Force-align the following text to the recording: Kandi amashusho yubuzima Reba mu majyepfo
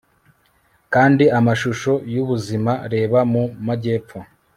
Kandi 0.93 1.25
amashusho 1.39 1.93
yubuzima 2.13 2.71
Reba 2.93 3.19
mu 3.31 3.43
majyepfo 3.65 4.17